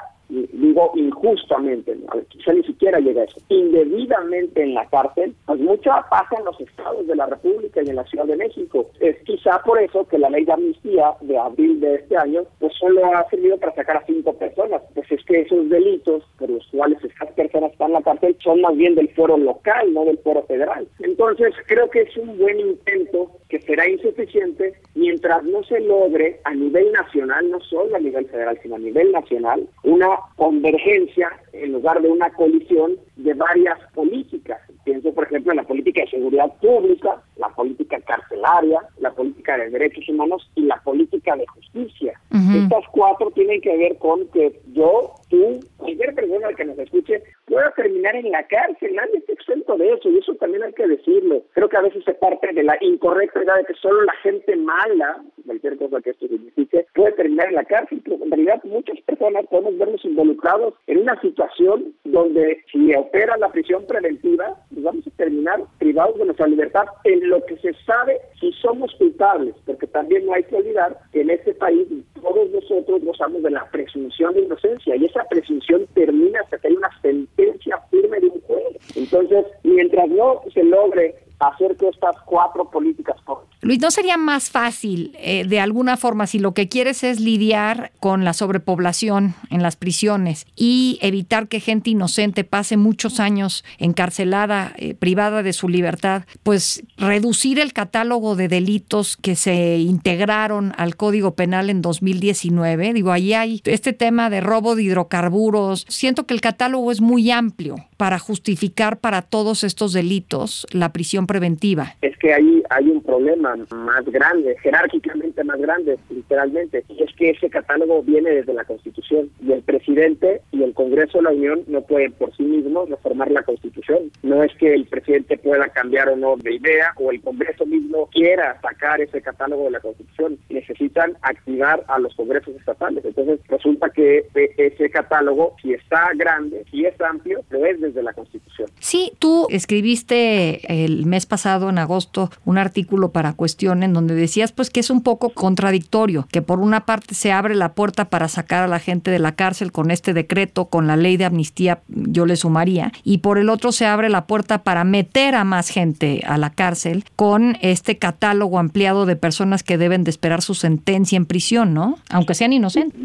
digo 0.53 0.93
injustamente, 0.95 1.97
quizá 2.29 2.53
ni 2.53 2.63
siquiera 2.65 2.99
llega 3.01 3.23
a 3.23 3.25
eso, 3.25 3.39
indebidamente 3.49 4.63
en 4.63 4.75
la 4.75 4.87
cárcel, 4.89 5.35
pues 5.47 5.61
mucho 5.61 5.91
pasa 6.11 6.37
en 6.39 6.45
los 6.45 6.61
estados 6.61 7.07
de 7.07 7.17
la 7.17 7.27
República 7.27 7.83
y 7.83 7.91
en 7.91 7.97
la 7.97 8.05
Ciudad 8.05 8.27
de 8.27 8.37
México. 8.37 8.91
Es 9.01 9.17
quizá 9.25 9.63
por 9.63 9.81
eso 9.81 10.07
que 10.09 10.19
la 10.19 10.31
ley 10.31 10.45
de 10.45 10.53
amnistía 10.53 11.15
de 11.21 11.39
abril 11.39 11.81
de 11.81 11.97
este 11.97 12.17
año, 12.17 12.43
pues 12.59 12.73
solo 12.75 13.05
ha 13.15 13.29
servido 13.31 13.59
para 13.59 13.75
sacar 13.75 13.99
a 13.99 14.07
cinco 14.07 14.33
personas. 14.35 14.83
Pues 14.95 15.11
es 15.11 15.25
que 15.25 15.43
esos 15.43 15.69
delitos 15.69 16.25
por 16.39 16.51
los 16.51 16.67
cuales 16.69 17.03
estas 17.03 17.31
personas 17.33 17.73
están 17.73 17.89
en 17.89 17.95
la 17.95 18.03
cárcel 18.03 18.37
son 18.43 18.61
más 18.61 18.77
bien 18.77 18.95
del 18.95 19.09
foro 19.15 19.37
local, 19.37 19.93
no 19.93 20.05
del 20.05 20.19
foro 20.19 20.43
federal. 20.45 20.87
Entonces 21.01 21.55
creo 21.67 21.89
que 21.91 22.03
es 22.03 22.17
un 22.17 22.39
buen 22.39 22.59
intento 22.61 23.31
que 23.49 23.61
será 23.61 23.89
insuficiente 23.89 24.75
mientras 24.95 25.43
no 25.45 25.63
se 25.65 25.81
logre 25.81 26.41
a 26.45 26.55
nivel 26.55 26.93
nacional, 26.93 27.51
no 27.51 27.61
solo 27.61 27.95
a 27.95 28.01
nivel 28.01 28.27
federal, 28.27 28.59
sino 28.63 28.77
a 28.77 28.79
nivel 28.79 29.13
nacional, 29.13 29.69
una 29.83 30.17
convergencia 30.37 31.31
en 31.53 31.73
lugar 31.73 32.01
de 32.03 32.09
una 32.09 32.31
colisión 32.31 32.97
de 33.17 33.35
varias 33.35 33.79
políticas. 33.95 34.61
Pienso, 34.85 35.13
por 35.15 35.25
ejemplo, 35.25 35.53
en 35.53 35.57
la 35.57 35.63
política 35.63 36.03
de 36.03 36.11
seguridad 36.11 36.53
pública, 36.61 37.23
la 37.37 37.49
política 37.49 38.01
carcelaria, 38.01 38.81
la 38.99 39.13
política 39.13 39.57
de 39.57 39.71
derechos 39.71 40.09
humanos 40.09 40.51
y 40.55 40.63
la 40.63 40.77
política 40.83 41.37
de 41.37 41.47
justicia. 41.47 42.21
Estas 42.31 42.85
cuatro 42.93 43.31
tienen 43.31 43.61
que 43.61 43.77
ver 43.77 43.99
con 43.99 44.27
que 44.29 44.61
yo, 44.73 45.15
tú, 45.29 45.61
cualquier 45.77 46.15
persona 46.15 46.49
que 46.57 46.65
nos 46.65 46.79
escuche 46.79 47.23
pueda 47.47 47.71
terminar 47.73 48.17
en 48.17 48.31
la 48.31 48.47
cárcel. 48.47 48.95
Nadie 48.95 49.24
de 49.55 49.93
eso 49.93 50.11
y 50.11 50.19
eso 50.19 50.35
también 50.35 50.63
hay 50.65 50.73
que 50.73 50.87
decirlo. 50.87 51.43
Creo 51.53 51.69
que 51.69 51.77
a 51.77 51.83
veces 51.83 52.05
se 52.05 52.15
parte 52.15 52.53
de 52.53 52.63
la 52.63 52.77
incorrecta 52.81 53.43
idea 53.43 53.57
de 53.57 53.65
que 53.65 53.75
solo 53.75 54.03
la 54.03 54.15
gente 54.23 54.57
mala, 54.57 55.23
cualquier 55.47 55.77
cosa 55.77 56.01
que 56.01 56.11
esto 56.11 56.27
signifique, 56.27 56.87
puede 56.95 57.13
terminar 57.13 57.49
en 57.49 57.55
la 57.55 57.65
cárcel, 57.65 58.01
pero 58.03 58.17
en 58.23 58.31
realidad 58.31 58.63
muchas 58.65 59.01
personas 59.03 59.47
podemos 59.47 59.79
vernos 59.79 60.05
involucrados 60.05 60.75
en 60.87 60.99
una 60.99 61.21
situación 61.21 61.95
donde 62.05 62.63
si 62.71 62.95
opera 62.95 63.37
la 63.37 63.51
prisión 63.51 63.87
preventiva, 63.87 64.57
vamos 64.71 65.07
a 65.07 65.11
terminar 65.11 65.61
privados 65.79 66.19
de 66.19 66.25
nuestra 66.27 66.47
libertad 66.47 66.85
en 67.05 67.29
lo 67.29 67.45
que 67.45 67.57
se 67.59 67.73
sabe 67.85 68.19
si 68.41 68.53
somos 68.53 68.95
culpables, 68.97 69.55
porque 69.65 69.87
también 69.87 70.27
no 70.27 70.35
hay 70.35 70.45
que 70.45 70.57
olvidar 70.57 70.99
que 71.13 71.21
en 71.21 71.31
este 71.31 71.55
país 71.55 71.87
todos 72.35 72.51
nosotros 72.51 73.05
gozamos 73.05 73.43
de 73.43 73.51
la 73.51 73.65
presunción 73.71 74.35
de 74.35 74.43
inocencia 74.43 74.97
y 74.97 75.05
esa 75.05 75.23
presunción 75.25 75.87
termina 75.95 76.41
hasta 76.41 76.59
que 76.59 76.69
hay 76.69 76.75
una 76.75 76.91
sentencia 77.01 77.79
firme 77.91 78.19
de 78.19 78.27
un 78.27 78.41
juez. 78.41 78.97
Entonces, 78.97 79.47
mientras 79.63 80.09
no 80.09 80.43
se 80.53 80.65
logre 80.65 81.15
hacer 81.39 81.77
que 81.77 81.89
estas 81.89 82.21
cuatro 82.23 82.65
políticas 82.71 83.21
Luis, 83.65 83.81
¿no 83.81 83.91
sería 83.91 84.19
más 84.19 84.51
fácil, 84.51 85.17
eh, 85.19 85.47
de 85.47 85.59
alguna 85.59 85.97
forma, 85.97 86.27
si 86.27 86.39
lo 86.39 86.53
que 86.53 86.69
quieres 86.69 87.03
es 87.03 87.19
lidiar 87.19 87.93
con 87.99 88.23
la 88.23 88.35
sobrepoblación 88.35 89.35
en 89.49 89.63
las 89.63 89.77
prisiones 89.77 90.47
y 90.55 90.99
evitar 91.01 91.49
que 91.49 91.61
gente 91.61 91.89
inocente 91.89 92.45
pase 92.45 92.77
muchos 92.77 93.21
años 93.21 93.65
encarcelada, 93.79 94.75
eh, 94.77 94.93
privada 94.93 95.43
de 95.43 95.55
su 95.55 95.71
libertad, 95.71 96.25
pues 96.43 96.85
reducir 96.99 97.59
el 97.59 97.73
catálogo 97.73 98.37
de 98.37 98.49
delitos 98.49 99.17
que 99.17 99.35
se 99.35 99.79
integraron 99.79 100.75
al 100.77 100.97
Código 100.97 101.35
Penal 101.35 101.71
en 101.71 101.81
2019? 101.81 102.93
Digo, 102.93 103.13
ahí 103.13 103.33
hay 103.33 103.63
este 103.65 103.95
tema 103.95 104.29
de 104.29 104.43
robo 104.43 104.77
de 104.77 104.83
hidrocarburos. 104.83 105.87
Siento 105.89 106.27
que 106.27 106.35
el 106.35 106.43
catálogo 106.43 106.93
es 106.93 107.01
muy 107.01 107.31
amplio 107.31 107.77
para 107.97 108.19
justificar 108.19 108.99
para 108.99 109.23
todos 109.23 109.65
estos 109.65 109.95
delitos 109.95 110.67
la 110.71 110.93
prisión 110.93 111.27
preventiva. 111.27 111.95
Es 112.03 112.15
que 112.19 112.35
ahí 112.35 112.63
hay 112.69 112.91
un 112.91 113.03
problema 113.03 113.54
más 113.71 114.05
grande, 114.07 114.57
jerárquicamente 114.63 115.45
más 115.45 115.59
grande, 115.59 115.99
literalmente, 116.11 116.85
y 116.89 117.03
es 117.03 117.15
que 117.17 117.31
ese 117.31 117.51
catálogo 117.51 118.03
viene 118.03 118.31
desde 118.31 118.55
la 118.55 118.65
Constitución 118.65 119.31
y 119.43 119.53
el 119.53 119.63
presidente 119.63 120.43
y 120.53 120.63
el 120.63 120.75
Congreso 120.75 121.19
de 121.19 121.25
la 121.25 121.31
Unión 121.31 121.63
no 121.67 121.83
pueden 121.83 122.13
por 122.13 122.35
sí 122.37 122.43
mismos 122.43 122.89
reformar 122.89 123.31
la 123.31 123.43
Constitución. 123.43 124.11
No 124.23 124.43
es 124.43 124.55
que 124.57 124.75
el 124.75 124.87
presidente 124.87 125.39
pueda 125.39 125.69
cambiar 125.69 126.09
o 126.09 126.17
no 126.17 126.37
de 126.37 126.55
idea 126.55 126.93
o 126.97 127.11
el 127.11 127.21
Congreso 127.21 127.67
mismo 127.67 128.09
quiera 128.13 128.61
sacar 128.61 129.01
ese 129.01 129.21
catálogo 129.21 129.65
de 129.65 129.71
la 129.71 129.81
Constitución. 129.81 130.39
Necesitan 130.49 131.17
activar 131.23 131.85
a 131.89 131.99
los 131.99 132.15
congresos 132.15 132.55
estatales. 132.57 133.05
Entonces 133.05 133.41
resulta 133.49 133.91
que 133.91 134.27
ese 134.35 134.91
catálogo, 134.91 135.55
si 135.63 135.73
está 135.73 136.11
grande, 136.17 136.65
si 136.71 136.85
es 136.85 137.01
amplio, 137.01 137.43
lo 137.51 137.65
es 137.65 137.81
desde 137.81 138.03
la 138.03 138.13
Constitución. 138.13 138.69
Sí, 138.79 139.13
tú 139.19 139.47
escribiste 139.51 140.85
el 140.85 141.07
mes 141.07 141.27
pasado, 141.27 141.69
en 141.71 141.79
agosto, 141.79 142.31
un 142.45 142.59
artículo 142.59 143.11
para 143.11 143.33
Cuestión 143.45 143.83
en 143.83 143.93
donde 143.93 144.15
decías 144.15 144.53
pues 144.53 144.71
que 144.71 144.81
es 144.81 144.89
un 144.89 145.03
poco 145.03 145.29
contradictorio, 145.29 146.27
que 146.33 146.41
por 146.41 146.61
una 146.61 146.87
parte 146.87 147.15
se 147.15 147.31
abre 147.31 147.55
la 147.55 147.75
puerta 147.75 148.07
para 148.07 148.27
sacar 148.29 148.65
a 148.65 148.69
la 148.69 148.79
gente 148.79 149.11
de 149.11 149.19
la 149.19 149.33
cárcel 149.33 149.71
con 149.71 149.91
este 149.91 150.15
decreto, 150.15 150.65
con 150.65 150.87
la 150.87 150.97
ley 150.97 151.19
de 151.19 151.27
amnistía, 151.27 151.83
yo 151.89 152.25
le 152.25 152.37
sumaría, 152.37 152.91
y 153.03 153.19
por 153.19 153.37
el 153.37 153.51
otro 153.51 153.71
se 153.71 153.85
abre 153.85 154.09
la 154.09 154.27
puerta 154.27 154.63
para 154.63 154.83
meter 154.85 155.35
a 155.35 155.45
más 155.45 155.69
gente 155.69 156.23
a 156.27 156.39
la 156.39 156.49
cárcel 156.49 157.05
con 157.17 157.59
este 157.61 157.99
catálogo 157.99 158.59
ampliado 158.59 159.05
de 159.05 159.17
personas 159.17 159.63
que 159.63 159.77
deben 159.77 160.05
de 160.05 160.11
esperar 160.11 160.41
su 160.41 160.55
sentencia 160.55 161.19
en 161.19 161.27
prisión, 161.27 161.75
¿no? 161.75 161.99
Aunque 162.09 162.33
sean 162.33 162.55
inocentes. 162.55 162.99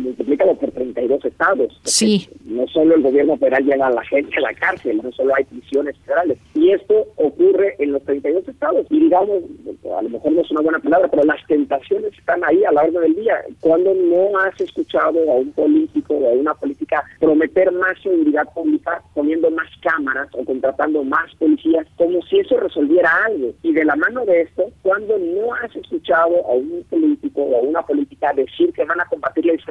Multiplícalo 1.09 1.19
por 1.19 1.19
32 1.19 1.25
estados. 1.25 1.81
Sí. 1.83 2.29
No 2.45 2.67
solo 2.67 2.95
el 2.95 3.01
gobierno 3.01 3.37
federal 3.37 3.65
lleva 3.65 3.87
a 3.87 3.91
la 3.91 4.03
gente 4.05 4.37
a 4.37 4.41
la 4.41 4.53
cárcel, 4.53 5.01
no 5.03 5.11
solo 5.11 5.33
hay 5.35 5.43
prisiones 5.45 5.97
federales. 6.05 6.37
Y 6.53 6.71
esto 6.71 7.07
ocurre 7.17 7.75
en 7.79 7.93
los 7.93 8.03
32 8.03 8.47
estados. 8.47 8.85
Y 8.89 8.99
digamos, 8.99 9.43
a 9.97 10.01
lo 10.01 10.09
mejor 10.09 10.31
no 10.31 10.41
es 10.41 10.51
una 10.51 10.61
buena 10.61 10.79
palabra, 10.79 11.07
pero 11.09 11.23
las 11.23 11.45
tentaciones 11.47 12.13
están 12.17 12.43
ahí 12.43 12.63
a 12.63 12.71
la 12.71 12.83
orden 12.83 13.01
del 13.01 13.15
día. 13.15 13.35
Cuando 13.59 13.93
no 13.93 14.37
has 14.39 14.59
escuchado 14.61 15.19
a 15.31 15.35
un 15.35 15.51
político 15.51 16.15
o 16.15 16.29
a 16.29 16.33
una 16.33 16.53
política 16.53 17.03
prometer 17.19 17.71
más 17.71 17.99
seguridad 18.01 18.47
pública 18.53 19.01
poniendo 19.13 19.49
más 19.51 19.67
cámaras 19.81 20.27
o 20.33 20.43
contratando 20.45 21.03
más 21.03 21.33
policías, 21.35 21.85
como 21.97 22.21
si 22.23 22.39
eso 22.39 22.57
resolviera 22.57 23.09
algo. 23.25 23.53
Y 23.63 23.73
de 23.73 23.85
la 23.85 23.95
mano 23.95 24.25
de 24.25 24.41
esto, 24.41 24.65
cuando 24.81 25.17
no 25.17 25.53
has 25.55 25.75
escuchado 25.75 26.45
a 26.47 26.53
un 26.53 26.83
político 26.89 27.41
o 27.41 27.57
a 27.57 27.61
una 27.61 27.81
política 27.81 28.33
decir 28.33 28.71
que 28.73 28.83
van 28.85 28.99
a 28.99 29.05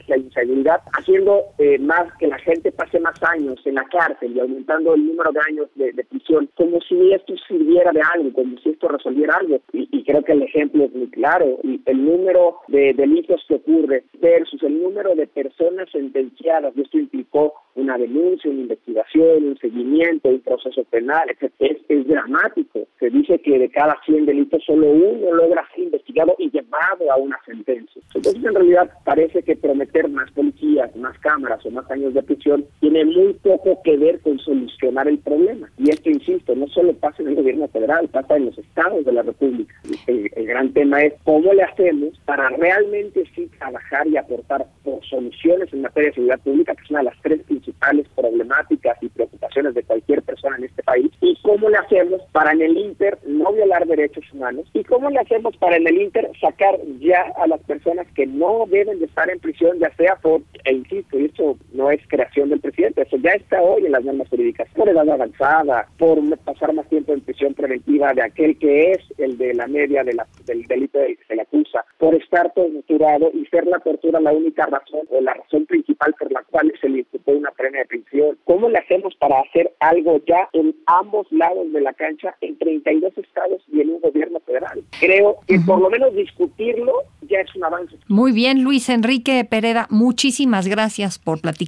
la 0.08 0.16
inseguridad, 0.16 0.80
haciendo 0.92 1.44
eh, 1.58 1.78
más 1.78 2.12
que 2.18 2.26
la 2.26 2.38
gente 2.38 2.72
pase 2.72 2.98
más 3.00 3.22
años 3.22 3.60
en 3.64 3.74
la 3.74 3.84
cárcel 3.84 4.34
y 4.34 4.40
aumentando 4.40 4.94
el 4.94 5.06
número 5.06 5.32
de 5.32 5.40
años 5.48 5.68
de, 5.74 5.92
prisión, 6.04 6.48
como 6.56 6.80
si 6.80 7.12
esto 7.12 7.34
sirviera 7.46 7.92
de 7.92 8.00
algo, 8.14 8.32
como 8.32 8.58
si 8.58 8.70
esto 8.70 8.88
resolviera 8.88 9.34
algo. 9.36 9.60
Y, 9.72 9.88
y 9.92 10.04
creo 10.04 10.22
que 10.22 10.32
el 10.32 10.42
ejemplo 10.42 10.84
es 10.84 10.94
muy 10.94 11.08
claro. 11.08 11.58
El 11.62 12.04
número 12.04 12.58
de 12.68 12.94
delitos 12.94 13.44
que 13.48 13.56
ocurre 13.56 14.04
versus 14.20 14.62
el 14.62 14.82
número 14.82 15.14
de 15.14 15.26
personas 15.26 15.88
sentenciadas, 15.90 16.72
y 16.76 16.82
esto 16.82 16.98
implicó 16.98 17.54
una 17.78 17.96
denuncia, 17.96 18.50
una 18.50 18.62
investigación, 18.62 19.44
un 19.44 19.58
seguimiento, 19.58 20.28
un 20.28 20.40
proceso 20.40 20.84
penal. 20.84 21.28
Es, 21.58 21.76
es 21.88 22.06
dramático. 22.06 22.86
Se 22.98 23.10
dice 23.10 23.38
que 23.38 23.58
de 23.58 23.70
cada 23.70 23.96
100 24.04 24.26
delitos 24.26 24.62
solo 24.64 24.90
uno 24.90 25.32
logra 25.32 25.66
ser 25.74 25.84
investigado 25.84 26.34
y 26.38 26.50
llevado 26.50 27.10
a 27.10 27.16
una 27.16 27.38
sentencia. 27.46 28.02
Entonces, 28.14 28.44
en 28.44 28.54
realidad, 28.54 28.90
parece 29.04 29.42
que 29.42 29.56
prometer 29.56 30.08
más 30.08 30.30
policías, 30.32 30.94
más 30.96 31.16
cámaras 31.20 31.64
o 31.64 31.70
más 31.70 31.88
años 31.90 32.14
de 32.14 32.22
prisión 32.22 32.64
tiene 32.80 33.04
muy 33.04 33.34
poco 33.34 33.80
que 33.84 33.96
ver 33.96 34.20
con 34.20 34.38
solucionar 34.40 35.08
el 35.08 35.18
problema. 35.18 35.70
Y 35.78 35.90
esto, 35.90 36.10
insisto, 36.10 36.54
no 36.54 36.66
solo 36.68 36.92
pasa 36.94 37.22
en 37.22 37.28
el 37.28 37.36
gobierno 37.36 37.68
federal, 37.68 38.08
pasa 38.08 38.36
en 38.36 38.46
los 38.46 38.58
estados 38.58 39.04
de 39.04 39.12
la 39.12 39.22
República. 39.22 39.74
El, 40.06 40.28
gran 40.48 40.72
tema 40.72 41.02
es 41.02 41.12
cómo 41.24 41.52
le 41.52 41.62
hacemos 41.62 42.18
para 42.24 42.48
realmente 42.48 43.24
sí 43.34 43.48
trabajar 43.58 44.06
y 44.06 44.16
aportar 44.16 44.66
por 44.82 45.04
soluciones 45.04 45.70
en 45.72 45.82
materia 45.82 46.08
de 46.08 46.14
seguridad 46.14 46.40
pública, 46.40 46.74
que 46.74 46.84
es 46.84 46.90
una 46.90 47.02
las 47.02 47.20
tres 47.22 47.42
principales 47.42 47.67
principales 47.78 48.06
problemáticas 48.14 48.98
y 49.02 49.08
preocupaciones 49.08 49.74
de 49.74 49.82
cualquier 49.82 50.22
persona 50.22 50.56
en 50.56 50.64
este 50.64 50.82
país 50.82 51.10
y 51.20 51.36
cómo 51.42 51.68
le 51.68 51.76
hacemos 51.76 52.22
para 52.32 52.52
en 52.52 52.62
el 52.62 52.76
Inter 52.76 53.18
no 53.26 53.52
violar 53.52 53.86
derechos 53.86 54.24
humanos 54.32 54.66
y 54.74 54.84
cómo 54.84 55.10
le 55.10 55.20
hacemos 55.20 55.56
para 55.56 55.76
en 55.76 55.86
el 55.86 56.00
Inter 56.00 56.30
sacar 56.40 56.78
ya 57.00 57.22
a 57.36 57.46
las 57.46 57.60
personas 57.62 58.06
que 58.14 58.26
no 58.26 58.64
deben 58.68 58.98
de 58.98 59.06
estar 59.06 59.30
en 59.30 59.38
prisión, 59.38 59.78
ya 59.78 59.94
sea 59.96 60.16
por, 60.16 60.42
e 60.64 60.72
insisto, 60.72 61.18
y 61.18 61.26
esto 61.26 61.56
no 61.78 61.90
es 61.92 62.00
creación 62.08 62.50
del 62.50 62.60
presidente, 62.60 63.02
eso 63.02 63.16
ya 63.18 63.30
está 63.30 63.62
hoy 63.62 63.86
en 63.86 63.92
las 63.92 64.04
normas 64.04 64.28
jurídicas, 64.28 64.68
por 64.74 64.88
edad 64.88 65.08
avanzada, 65.08 65.86
por 65.96 66.18
pasar 66.38 66.74
más 66.74 66.88
tiempo 66.88 67.12
en 67.12 67.20
prisión 67.20 67.54
preventiva 67.54 68.12
de 68.12 68.22
aquel 68.22 68.58
que 68.58 68.92
es 68.92 68.98
el 69.16 69.38
de 69.38 69.54
la 69.54 69.68
media 69.68 70.02
de 70.02 70.14
la, 70.14 70.26
del 70.44 70.64
delito 70.64 70.98
del 70.98 71.16
que 71.16 71.24
se 71.24 71.36
le 71.36 71.42
acusa, 71.42 71.84
por 71.98 72.16
estar 72.16 72.52
torturado 72.52 73.30
y 73.32 73.46
ser 73.46 73.66
la 73.66 73.78
tortura 73.78 74.20
la 74.20 74.32
única 74.32 74.66
razón 74.66 75.02
o 75.10 75.20
la 75.20 75.34
razón 75.34 75.66
principal 75.66 76.14
por 76.18 76.32
la 76.32 76.42
cual 76.50 76.72
se 76.80 76.88
le 76.88 76.98
imputó 76.98 77.32
una 77.32 77.52
pena 77.52 77.78
de 77.78 77.86
prisión. 77.86 78.36
¿Cómo 78.44 78.68
le 78.68 78.78
hacemos 78.78 79.14
para 79.16 79.38
hacer 79.40 79.72
algo 79.78 80.20
ya 80.26 80.48
en 80.52 80.74
ambos 80.86 81.30
lados 81.30 81.72
de 81.72 81.80
la 81.80 81.92
cancha, 81.92 82.34
en 82.40 82.58
32 82.58 83.16
estados 83.18 83.62
y 83.72 83.80
en 83.80 83.90
un 83.90 84.00
gobierno 84.00 84.40
federal? 84.40 84.82
Creo 84.98 85.36
que 85.46 85.60
por 85.60 85.80
lo 85.80 85.90
menos 85.90 86.12
discutirlo 86.14 86.92
ya 87.22 87.40
es 87.40 87.54
un 87.54 87.64
avance. 87.64 87.96
Muy 88.08 88.32
bien, 88.32 88.62
Luis 88.62 88.88
Enrique 88.88 89.46
Pereda, 89.48 89.86
muchísimas 89.90 90.66
gracias 90.66 91.18
por 91.18 91.40
platicar 91.40 91.67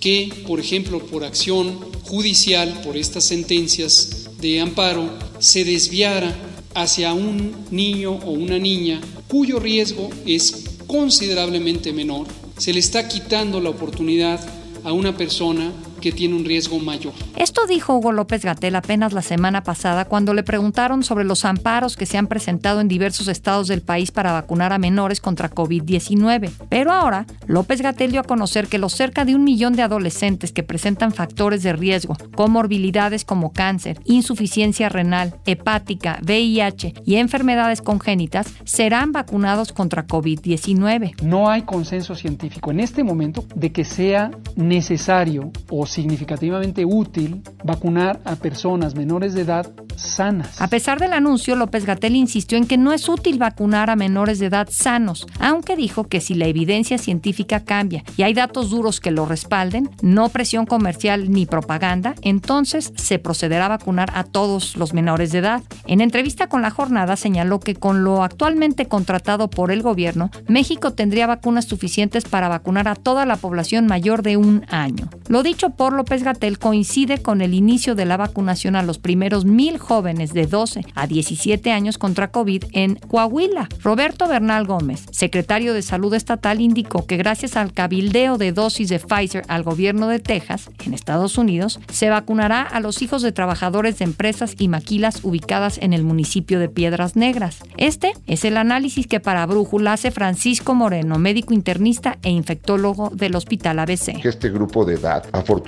que, 0.00 0.30
por 0.46 0.60
ejemplo, 0.60 1.00
por 1.00 1.24
acción 1.24 1.78
judicial, 2.02 2.80
por 2.84 2.96
estas 2.96 3.24
sentencias 3.24 4.28
de 4.40 4.60
amparo, 4.60 5.10
se 5.38 5.64
desviara 5.64 6.36
hacia 6.74 7.12
un 7.12 7.54
niño 7.70 8.12
o 8.12 8.30
una 8.30 8.58
niña 8.58 9.00
cuyo 9.26 9.58
riesgo 9.58 10.10
es 10.26 10.64
considerablemente 10.86 11.92
menor, 11.92 12.26
se 12.56 12.72
le 12.72 12.80
está 12.80 13.08
quitando 13.08 13.60
la 13.60 13.70
oportunidad 13.70 14.40
a 14.84 14.92
una 14.92 15.16
persona 15.16 15.72
que 15.98 16.12
tiene 16.12 16.34
un 16.34 16.44
riesgo 16.44 16.78
mayor. 16.78 17.12
Esto 17.36 17.66
dijo 17.66 17.96
Hugo 17.96 18.12
López 18.12 18.44
Gatel 18.44 18.76
apenas 18.76 19.12
la 19.12 19.22
semana 19.22 19.62
pasada 19.62 20.04
cuando 20.04 20.34
le 20.34 20.42
preguntaron 20.42 21.02
sobre 21.02 21.24
los 21.24 21.44
amparos 21.44 21.96
que 21.96 22.06
se 22.06 22.18
han 22.18 22.26
presentado 22.26 22.80
en 22.80 22.88
diversos 22.88 23.28
estados 23.28 23.68
del 23.68 23.82
país 23.82 24.10
para 24.10 24.32
vacunar 24.32 24.72
a 24.72 24.78
menores 24.78 25.20
contra 25.20 25.50
COVID-19. 25.50 26.50
Pero 26.68 26.92
ahora, 26.92 27.26
López 27.46 27.82
Gatel 27.82 28.12
dio 28.12 28.20
a 28.20 28.24
conocer 28.24 28.68
que 28.68 28.78
los 28.78 28.92
cerca 28.92 29.24
de 29.24 29.34
un 29.34 29.44
millón 29.44 29.74
de 29.74 29.82
adolescentes 29.82 30.52
que 30.52 30.62
presentan 30.62 31.12
factores 31.12 31.62
de 31.62 31.72
riesgo, 31.72 32.16
comorbilidades 32.34 33.24
como 33.24 33.52
cáncer, 33.52 34.00
insuficiencia 34.04 34.88
renal, 34.88 35.34
hepática, 35.46 36.18
VIH 36.22 36.94
y 37.04 37.16
enfermedades 37.16 37.82
congénitas, 37.82 38.46
serán 38.64 39.12
vacunados 39.12 39.72
contra 39.72 40.06
COVID-19. 40.06 41.22
No 41.22 41.50
hay 41.50 41.62
consenso 41.62 42.14
científico 42.14 42.70
en 42.70 42.80
este 42.80 43.04
momento 43.04 43.44
de 43.54 43.72
que 43.72 43.84
sea 43.84 44.30
necesario 44.56 45.50
o 45.70 45.86
significativamente 45.88 46.84
útil 46.84 47.42
vacunar 47.64 48.20
a 48.24 48.36
personas 48.36 48.94
menores 48.94 49.34
de 49.34 49.42
edad 49.42 49.72
sanas. 49.96 50.60
A 50.60 50.68
pesar 50.68 51.00
del 51.00 51.12
anuncio, 51.12 51.56
López 51.56 51.84
Gatel 51.84 52.14
insistió 52.16 52.56
en 52.56 52.66
que 52.66 52.76
no 52.76 52.92
es 52.92 53.08
útil 53.08 53.38
vacunar 53.38 53.90
a 53.90 53.96
menores 53.96 54.38
de 54.38 54.46
edad 54.46 54.68
sanos, 54.70 55.26
aunque 55.40 55.76
dijo 55.76 56.04
que 56.04 56.20
si 56.20 56.34
la 56.34 56.46
evidencia 56.46 56.98
científica 56.98 57.64
cambia 57.64 58.04
y 58.16 58.22
hay 58.22 58.34
datos 58.34 58.70
duros 58.70 59.00
que 59.00 59.10
lo 59.10 59.26
respalden, 59.26 59.90
no 60.02 60.28
presión 60.28 60.66
comercial 60.66 61.30
ni 61.30 61.46
propaganda, 61.46 62.14
entonces 62.22 62.92
se 62.96 63.18
procederá 63.18 63.66
a 63.66 63.70
vacunar 63.70 64.10
a 64.14 64.24
todos 64.24 64.76
los 64.76 64.94
menores 64.94 65.32
de 65.32 65.38
edad. 65.38 65.62
En 65.86 66.00
entrevista 66.00 66.48
con 66.48 66.62
la 66.62 66.70
jornada 66.70 67.16
señaló 67.16 67.60
que 67.60 67.74
con 67.74 68.04
lo 68.04 68.22
actualmente 68.22 68.86
contratado 68.86 69.50
por 69.50 69.70
el 69.70 69.82
gobierno, 69.82 70.30
México 70.46 70.92
tendría 70.92 71.26
vacunas 71.26 71.64
suficientes 71.64 72.24
para 72.24 72.48
vacunar 72.48 72.88
a 72.88 72.94
toda 72.94 73.26
la 73.26 73.36
población 73.36 73.86
mayor 73.86 74.22
de 74.22 74.36
un 74.36 74.64
año. 74.68 75.08
Lo 75.28 75.42
dicho 75.42 75.70
por 75.78 75.92
López 75.92 76.24
Gatel 76.24 76.58
coincide 76.58 77.22
con 77.22 77.40
el 77.40 77.54
inicio 77.54 77.94
de 77.94 78.04
la 78.04 78.16
vacunación 78.16 78.74
a 78.74 78.82
los 78.82 78.98
primeros 78.98 79.44
mil 79.44 79.78
jóvenes 79.78 80.34
de 80.34 80.46
12 80.46 80.84
a 80.96 81.06
17 81.06 81.70
años 81.70 81.98
contra 81.98 82.32
COVID 82.32 82.64
en 82.72 82.96
Coahuila. 82.96 83.68
Roberto 83.80 84.26
Bernal 84.26 84.66
Gómez, 84.66 85.06
secretario 85.12 85.72
de 85.74 85.82
Salud 85.82 86.12
Estatal, 86.14 86.60
indicó 86.60 87.06
que 87.06 87.16
gracias 87.16 87.56
al 87.56 87.72
cabildeo 87.72 88.38
de 88.38 88.50
dosis 88.50 88.88
de 88.88 88.98
Pfizer 88.98 89.44
al 89.46 89.62
gobierno 89.62 90.08
de 90.08 90.18
Texas, 90.18 90.68
en 90.84 90.94
Estados 90.94 91.38
Unidos, 91.38 91.78
se 91.92 92.10
vacunará 92.10 92.62
a 92.62 92.80
los 92.80 93.00
hijos 93.00 93.22
de 93.22 93.30
trabajadores 93.30 94.00
de 94.00 94.04
empresas 94.04 94.56
y 94.58 94.66
maquilas 94.66 95.20
ubicadas 95.22 95.78
en 95.78 95.92
el 95.92 96.02
municipio 96.02 96.58
de 96.58 96.68
Piedras 96.68 97.14
Negras. 97.14 97.60
Este 97.76 98.14
es 98.26 98.44
el 98.44 98.56
análisis 98.56 99.06
que 99.06 99.20
para 99.20 99.46
Brújula 99.46 99.92
hace 99.92 100.10
Francisco 100.10 100.74
Moreno, 100.74 101.20
médico 101.20 101.54
internista 101.54 102.18
e 102.22 102.30
infectólogo 102.30 103.10
del 103.14 103.36
Hospital 103.36 103.78
ABC. 103.78 104.24
Este 104.24 104.50
grupo 104.50 104.84
de 104.84 104.94
edad 104.94 105.24
afortunadamente 105.32 105.67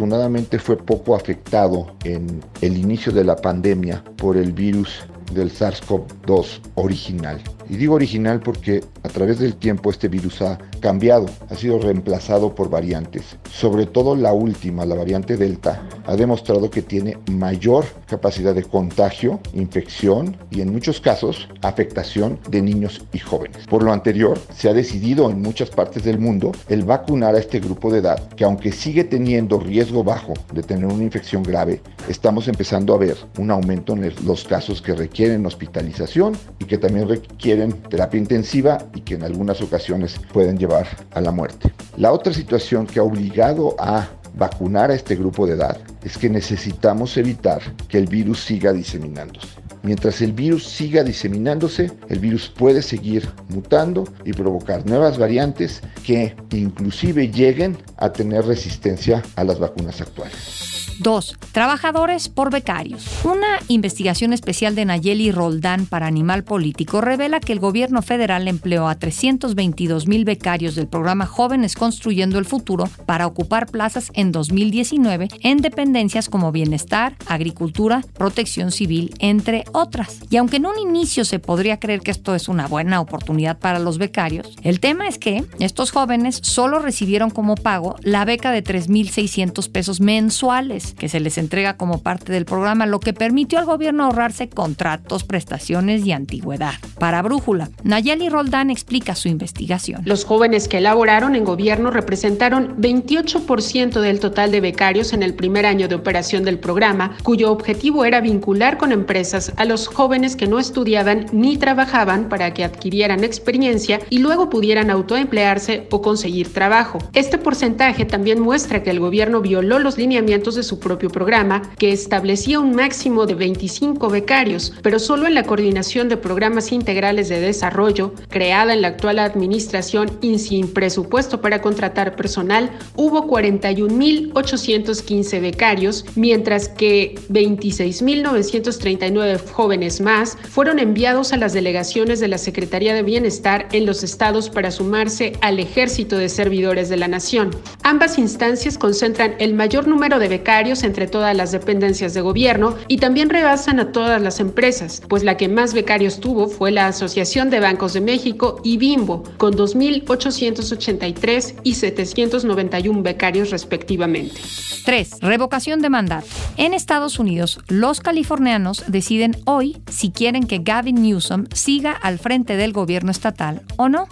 fue 0.58 0.76
poco 0.76 1.14
afectado 1.14 1.94
en 2.04 2.42
el 2.60 2.76
inicio 2.76 3.12
de 3.12 3.24
la 3.24 3.36
pandemia 3.36 4.02
por 4.16 4.36
el 4.36 4.52
virus 4.52 5.00
del 5.32 5.50
SARS-CoV-2 5.50 6.60
original. 6.76 7.40
Y 7.70 7.76
digo 7.76 7.94
original 7.94 8.40
porque 8.40 8.82
a 9.04 9.08
través 9.08 9.38
del 9.38 9.54
tiempo 9.54 9.90
este 9.90 10.08
virus 10.08 10.42
ha 10.42 10.58
cambiado, 10.80 11.26
ha 11.48 11.54
sido 11.54 11.78
reemplazado 11.78 12.52
por 12.52 12.68
variantes. 12.68 13.36
Sobre 13.48 13.86
todo 13.86 14.16
la 14.16 14.32
última, 14.32 14.84
la 14.84 14.96
variante 14.96 15.36
Delta, 15.36 15.86
ha 16.04 16.16
demostrado 16.16 16.68
que 16.68 16.82
tiene 16.82 17.16
mayor 17.30 17.84
capacidad 18.08 18.56
de 18.56 18.64
contagio, 18.64 19.38
infección 19.54 20.36
y 20.50 20.62
en 20.62 20.72
muchos 20.72 21.00
casos 21.00 21.48
afectación 21.62 22.40
de 22.48 22.60
niños 22.60 23.04
y 23.12 23.20
jóvenes. 23.20 23.64
Por 23.68 23.84
lo 23.84 23.92
anterior, 23.92 24.36
se 24.52 24.68
ha 24.68 24.74
decidido 24.74 25.30
en 25.30 25.40
muchas 25.40 25.70
partes 25.70 26.02
del 26.02 26.18
mundo 26.18 26.50
el 26.68 26.82
vacunar 26.82 27.36
a 27.36 27.38
este 27.38 27.60
grupo 27.60 27.92
de 27.92 28.00
edad 28.00 28.28
que 28.30 28.42
aunque 28.42 28.72
sigue 28.72 29.04
teniendo 29.04 29.60
riesgo 29.60 30.02
bajo 30.02 30.34
de 30.52 30.64
tener 30.64 30.86
una 30.86 31.04
infección 31.04 31.44
grave, 31.44 31.82
estamos 32.08 32.48
empezando 32.48 32.94
a 32.94 32.98
ver 32.98 33.16
un 33.38 33.52
aumento 33.52 33.92
en 33.92 34.12
los 34.26 34.42
casos 34.42 34.82
que 34.82 34.92
requieren 34.92 35.46
hospitalización 35.46 36.36
y 36.58 36.64
que 36.64 36.76
también 36.76 37.08
requieren 37.08 37.59
terapia 37.68 38.18
intensiva 38.18 38.78
y 38.94 39.00
que 39.00 39.14
en 39.14 39.22
algunas 39.22 39.60
ocasiones 39.60 40.20
pueden 40.32 40.58
llevar 40.58 40.86
a 41.12 41.20
la 41.20 41.30
muerte. 41.30 41.72
La 41.96 42.12
otra 42.12 42.32
situación 42.32 42.86
que 42.86 43.00
ha 43.00 43.02
obligado 43.02 43.76
a 43.78 44.08
vacunar 44.34 44.90
a 44.90 44.94
este 44.94 45.16
grupo 45.16 45.46
de 45.46 45.54
edad 45.54 45.78
es 46.04 46.16
que 46.16 46.30
necesitamos 46.30 47.16
evitar 47.16 47.60
que 47.88 47.98
el 47.98 48.06
virus 48.06 48.44
siga 48.44 48.72
diseminándose. 48.72 49.48
Mientras 49.82 50.20
el 50.20 50.32
virus 50.32 50.66
siga 50.66 51.02
diseminándose, 51.02 51.90
el 52.08 52.18
virus 52.18 52.48
puede 52.48 52.82
seguir 52.82 53.28
mutando 53.48 54.04
y 54.24 54.32
provocar 54.32 54.86
nuevas 54.86 55.16
variantes 55.16 55.82
que 56.04 56.36
inclusive 56.50 57.30
lleguen 57.30 57.78
a 57.96 58.12
tener 58.12 58.44
resistencia 58.44 59.22
a 59.36 59.44
las 59.44 59.58
vacunas 59.58 60.00
actuales. 60.00 60.79
2. 61.00 61.38
Trabajadores 61.52 62.28
por 62.28 62.50
becarios. 62.50 63.06
Una 63.24 63.58
investigación 63.68 64.32
especial 64.32 64.74
de 64.74 64.84
Nayeli 64.84 65.32
Roldán 65.32 65.86
para 65.86 66.06
Animal 66.06 66.44
Político 66.44 67.00
revela 67.00 67.40
que 67.40 67.52
el 67.52 67.58
gobierno 67.58 68.02
federal 68.02 68.46
empleó 68.48 68.86
a 68.88 68.94
322 68.94 70.06
mil 70.06 70.24
becarios 70.24 70.74
del 70.74 70.88
programa 70.88 71.26
Jóvenes 71.26 71.74
Construyendo 71.74 72.38
el 72.38 72.44
Futuro 72.44 72.88
para 73.06 73.26
ocupar 73.26 73.66
plazas 73.66 74.10
en 74.14 74.30
2019 74.30 75.28
en 75.40 75.58
dependencias 75.58 76.28
como 76.28 76.52
bienestar, 76.52 77.16
agricultura, 77.26 78.02
protección 78.14 78.70
civil, 78.70 79.14
entre 79.18 79.64
otras. 79.72 80.20
Y 80.30 80.36
aunque 80.36 80.58
en 80.58 80.66
un 80.66 80.78
inicio 80.78 81.24
se 81.24 81.38
podría 81.38 81.80
creer 81.80 82.00
que 82.00 82.10
esto 82.10 82.34
es 82.34 82.48
una 82.48 82.68
buena 82.68 83.00
oportunidad 83.00 83.58
para 83.58 83.78
los 83.78 83.98
becarios, 83.98 84.54
el 84.62 84.80
tema 84.80 85.08
es 85.08 85.18
que 85.18 85.44
estos 85.58 85.90
jóvenes 85.90 86.40
solo 86.42 86.78
recibieron 86.78 87.30
como 87.30 87.54
pago 87.54 87.96
la 88.02 88.24
beca 88.24 88.50
de 88.50 88.62
3.600 88.62 89.70
pesos 89.70 90.00
mensuales 90.00 90.89
que 90.94 91.08
se 91.08 91.20
les 91.20 91.38
entrega 91.38 91.76
como 91.76 92.02
parte 92.02 92.32
del 92.32 92.44
programa, 92.44 92.86
lo 92.86 93.00
que 93.00 93.12
permitió 93.12 93.58
al 93.58 93.66
gobierno 93.66 94.04
ahorrarse 94.04 94.48
contratos, 94.48 95.24
prestaciones 95.24 96.04
y 96.04 96.12
antigüedad. 96.12 96.74
Para 96.98 97.22
Brújula, 97.22 97.70
Nayeli 97.84 98.28
Roldán 98.28 98.70
explica 98.70 99.14
su 99.14 99.28
investigación. 99.28 100.02
Los 100.04 100.24
jóvenes 100.24 100.68
que 100.68 100.78
elaboraron 100.78 101.36
en 101.36 101.44
gobierno 101.44 101.90
representaron 101.90 102.76
28% 102.80 104.00
del 104.00 104.20
total 104.20 104.50
de 104.50 104.60
becarios 104.60 105.12
en 105.12 105.22
el 105.22 105.34
primer 105.34 105.66
año 105.66 105.88
de 105.88 105.94
operación 105.94 106.44
del 106.44 106.58
programa, 106.58 107.16
cuyo 107.22 107.52
objetivo 107.52 108.04
era 108.04 108.20
vincular 108.20 108.78
con 108.78 108.92
empresas 108.92 109.52
a 109.56 109.64
los 109.64 109.86
jóvenes 109.86 110.36
que 110.36 110.46
no 110.46 110.58
estudiaban 110.58 111.26
ni 111.32 111.56
trabajaban 111.56 112.28
para 112.28 112.52
que 112.52 112.64
adquirieran 112.64 113.24
experiencia 113.24 114.00
y 114.10 114.18
luego 114.18 114.50
pudieran 114.50 114.90
autoemplearse 114.90 115.86
o 115.90 116.02
conseguir 116.02 116.52
trabajo. 116.52 116.98
Este 117.12 117.38
porcentaje 117.38 118.04
también 118.04 118.40
muestra 118.40 118.82
que 118.82 118.90
el 118.90 119.00
gobierno 119.00 119.40
violó 119.40 119.78
los 119.78 119.98
lineamientos 119.98 120.54
de 120.54 120.62
su 120.62 120.79
propio 120.80 121.10
programa, 121.10 121.62
que 121.78 121.92
establecía 121.92 122.58
un 122.58 122.74
máximo 122.74 123.26
de 123.26 123.34
25 123.34 124.08
becarios, 124.08 124.72
pero 124.82 124.98
solo 124.98 125.26
en 125.26 125.34
la 125.34 125.42
coordinación 125.44 126.08
de 126.08 126.16
programas 126.16 126.72
integrales 126.72 127.28
de 127.28 127.40
desarrollo, 127.40 128.14
creada 128.28 128.72
en 128.72 128.80
la 128.82 128.88
actual 128.88 129.20
administración 129.20 130.10
y 130.20 130.38
sin 130.38 130.72
presupuesto 130.72 131.40
para 131.40 131.62
contratar 131.62 132.16
personal, 132.16 132.70
hubo 132.96 133.28
41.815 133.28 135.40
becarios, 135.40 136.04
mientras 136.16 136.68
que 136.68 137.14
26.939 137.28 139.50
jóvenes 139.50 140.00
más 140.00 140.36
fueron 140.48 140.78
enviados 140.78 141.32
a 141.32 141.36
las 141.36 141.52
delegaciones 141.52 142.20
de 142.20 142.28
la 142.28 142.38
Secretaría 142.38 142.94
de 142.94 143.02
Bienestar 143.02 143.68
en 143.72 143.86
los 143.86 144.02
estados 144.02 144.50
para 144.50 144.70
sumarse 144.70 145.32
al 145.40 145.58
ejército 145.58 146.16
de 146.16 146.28
servidores 146.28 146.88
de 146.88 146.96
la 146.96 147.08
nación. 147.08 147.50
Ambas 147.82 148.18
instancias 148.18 148.78
concentran 148.78 149.34
el 149.38 149.54
mayor 149.54 149.86
número 149.86 150.18
de 150.18 150.28
becarios 150.28 150.59
entre 150.60 151.06
todas 151.06 151.34
las 151.34 151.52
dependencias 151.52 152.12
de 152.12 152.20
gobierno 152.20 152.76
y 152.86 152.98
también 152.98 153.30
rebasan 153.30 153.80
a 153.80 153.92
todas 153.92 154.20
las 154.20 154.40
empresas, 154.40 155.02
pues 155.08 155.24
la 155.24 155.38
que 155.38 155.48
más 155.48 155.72
becarios 155.72 156.20
tuvo 156.20 156.48
fue 156.48 156.70
la 156.70 156.86
Asociación 156.86 157.48
de 157.48 157.60
Bancos 157.60 157.94
de 157.94 158.02
México 158.02 158.60
y 158.62 158.76
Bimbo, 158.76 159.24
con 159.38 159.54
2.883 159.54 161.54
y 161.62 161.74
791 161.74 163.02
becarios 163.02 163.50
respectivamente. 163.50 164.38
3. 164.84 165.20
Revocación 165.20 165.80
de 165.80 165.88
mandato. 165.88 166.26
En 166.58 166.74
Estados 166.74 167.18
Unidos, 167.18 167.58
los 167.68 168.00
californianos 168.00 168.84
deciden 168.86 169.36
hoy 169.46 169.80
si 169.90 170.10
quieren 170.10 170.46
que 170.46 170.58
Gavin 170.58 171.02
Newsom 171.02 171.46
siga 171.54 171.92
al 171.92 172.18
frente 172.18 172.56
del 172.56 172.72
gobierno 172.72 173.10
estatal 173.10 173.62
o 173.76 173.88
no. 173.88 174.08